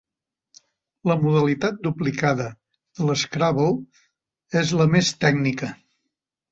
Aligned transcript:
La 1.11 1.17
modalitat 1.25 1.77
duplicada 1.89 2.49
de 3.01 3.07
l'Scrabble 3.11 3.71
és 4.65 4.75
la 4.83 4.93
més 4.97 5.17
tècnica. 5.27 5.75